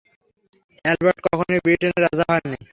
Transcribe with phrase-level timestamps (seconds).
[0.85, 2.59] Albert কখনোই ব্রিটেনের রাজা হননি।